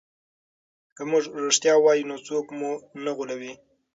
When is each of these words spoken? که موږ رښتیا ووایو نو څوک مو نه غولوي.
که 0.95 1.01
موږ 1.11 1.23
رښتیا 1.45 1.73
ووایو 1.77 2.07
نو 2.09 2.15
څوک 2.27 2.45
مو 2.59 2.71
نه 3.03 3.11
غولوي. 3.17 3.53